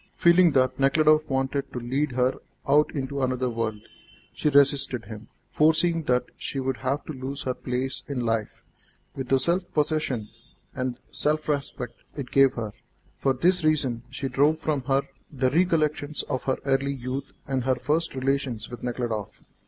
[0.15, 3.83] Feeling that Nekhludoff wanted to lead her out into another world,
[4.33, 8.63] she resisted him, foreseeing that she would have to lose her place in life,
[9.15, 10.29] with the self possession
[10.73, 12.73] and self respect it gave her.
[13.19, 17.75] For this reason she drove from her the recollections of her early youth and her
[17.75, 19.39] first relations with Nekhludoff.